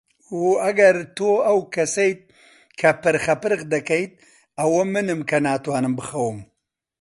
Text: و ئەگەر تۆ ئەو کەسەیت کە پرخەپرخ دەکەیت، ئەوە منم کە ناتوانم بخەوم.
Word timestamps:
و 0.41 0.41
ئەگەر 0.63 0.95
تۆ 1.17 1.31
ئەو 1.47 1.59
کەسەیت 1.73 2.19
کە 2.79 2.89
پرخەپرخ 3.03 3.61
دەکەیت، 3.73 4.13
ئەوە 4.59 4.81
منم 4.93 5.19
کە 5.29 5.37
ناتوانم 5.47 5.93
بخەوم. 5.99 6.37